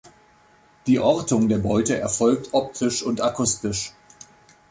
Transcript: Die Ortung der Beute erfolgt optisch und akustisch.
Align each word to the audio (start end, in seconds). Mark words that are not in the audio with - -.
Die 0.87 0.97
Ortung 0.99 1.47
der 1.47 1.59
Beute 1.59 1.95
erfolgt 1.95 2.55
optisch 2.55 3.03
und 3.03 3.21
akustisch. 3.21 3.93